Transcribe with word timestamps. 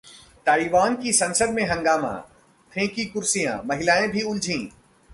Taiwan 0.45 0.95
की 0.95 1.11
संसद 1.13 1.49
में 1.49 1.63
हंगामा, 1.63 2.13
फेंकी 2.71 3.05
कुर्सियां, 3.05 3.57
महिलाएं 3.67 4.09
भी 4.09 4.21
उलझीं 4.21 4.67